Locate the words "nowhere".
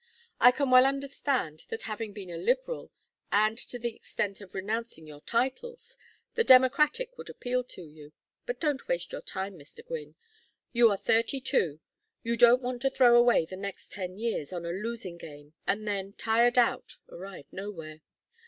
17.51-18.01